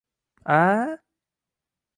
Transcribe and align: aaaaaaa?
aaaaaaa? 0.55 0.93